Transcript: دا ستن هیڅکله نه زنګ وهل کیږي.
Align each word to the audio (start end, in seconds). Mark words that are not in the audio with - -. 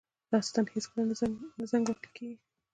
دا 0.29 0.37
ستن 0.47 0.65
هیڅکله 0.75 1.03
نه 1.59 1.65
زنګ 1.71 1.83
وهل 1.89 2.05
کیږي. 2.15 2.37